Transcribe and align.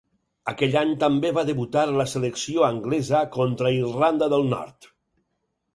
Aquell 0.51 0.77
any 0.79 0.93
també 1.03 1.31
va 1.39 1.43
debutar 1.49 1.83
a 1.91 1.99
la 1.99 2.07
selecció 2.15 2.67
Anglesa 2.71 3.21
contra 3.39 3.75
Irlanda 3.81 4.33
del 4.35 4.53
Nord. 4.57 4.95